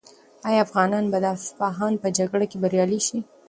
[0.47, 3.19] آیا افغانان به د اصفهان په جګړه کې بریالي شي؟